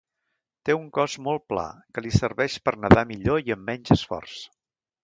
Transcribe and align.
Té 0.69 0.75
un 0.77 0.87
cos 0.99 1.17
molt 1.27 1.45
pla, 1.53 1.67
que 1.99 2.05
li 2.07 2.15
serveix 2.17 2.57
per 2.69 2.75
nedar 2.87 3.07
millor 3.13 3.45
i 3.47 3.57
amb 3.59 3.67
menys 3.71 3.97
esforç. 4.01 4.43